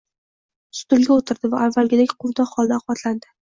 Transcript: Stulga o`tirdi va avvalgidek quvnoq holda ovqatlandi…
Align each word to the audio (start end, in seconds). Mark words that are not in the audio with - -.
Stulga 0.79 1.17
o`tirdi 1.17 1.53
va 1.53 1.61
avvalgidek 1.67 2.17
quvnoq 2.25 2.59
holda 2.59 2.83
ovqatlandi… 2.83 3.35